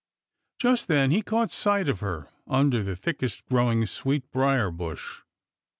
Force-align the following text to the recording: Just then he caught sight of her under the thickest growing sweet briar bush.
Just 0.57 0.87
then 0.87 1.11
he 1.11 1.21
caught 1.21 1.51
sight 1.51 1.87
of 1.87 1.99
her 1.99 2.27
under 2.47 2.81
the 2.81 2.95
thickest 2.95 3.45
growing 3.45 3.85
sweet 3.85 4.31
briar 4.31 4.71
bush. 4.71 5.19